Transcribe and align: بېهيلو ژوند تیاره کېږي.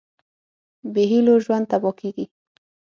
بېهيلو 0.93 1.33
ژوند 1.43 1.65
تیاره 1.71 1.91
کېږي. 1.99 2.25